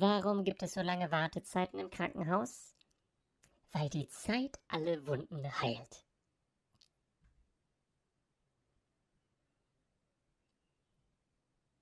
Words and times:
Warum 0.00 0.44
gibt 0.44 0.62
es 0.62 0.74
so 0.74 0.80
lange 0.80 1.10
Wartezeiten 1.10 1.80
im 1.80 1.90
Krankenhaus? 1.90 2.72
Weil 3.72 3.88
die 3.88 4.06
Zeit 4.06 4.60
alle 4.68 5.04
Wunden 5.08 5.44
heilt. 5.60 6.07